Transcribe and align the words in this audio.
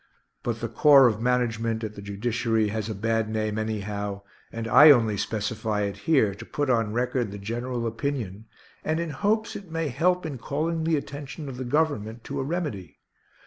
But 0.41 0.61
the 0.61 0.67
corps 0.67 1.05
of 1.05 1.21
management 1.21 1.83
at 1.83 1.93
the 1.93 2.01
Judiciary 2.01 2.69
has 2.69 2.89
a 2.89 2.95
bad 2.95 3.29
name 3.29 3.59
anyhow, 3.59 4.23
and 4.51 4.67
I 4.67 4.89
only 4.89 5.15
specify 5.15 5.81
it 5.83 5.95
here 6.09 6.33
to 6.33 6.43
put 6.43 6.71
on 6.71 6.91
record 6.91 7.29
the 7.29 7.37
general 7.37 7.85
opinion, 7.85 8.45
and 8.83 8.99
in 8.99 9.11
hopes 9.11 9.55
it 9.55 9.69
may 9.69 9.89
help 9.89 10.25
in 10.25 10.39
calling 10.39 10.85
the 10.85 10.97
attention 10.97 11.47
of 11.47 11.57
the 11.57 11.65
Government 11.65 12.23
to 12.23 12.39
a 12.39 12.43
remedy. 12.43 12.97